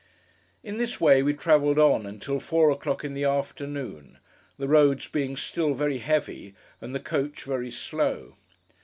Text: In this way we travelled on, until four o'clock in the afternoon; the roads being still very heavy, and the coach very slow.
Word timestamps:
In 0.63 0.79
this 0.79 0.99
way 0.99 1.21
we 1.21 1.35
travelled 1.35 1.77
on, 1.77 2.07
until 2.07 2.39
four 2.39 2.71
o'clock 2.71 3.03
in 3.03 3.13
the 3.13 3.23
afternoon; 3.25 4.17
the 4.57 4.67
roads 4.67 5.07
being 5.07 5.35
still 5.37 5.75
very 5.75 5.99
heavy, 5.99 6.55
and 6.81 6.95
the 6.95 6.99
coach 6.99 7.43
very 7.43 7.69
slow. 7.69 8.35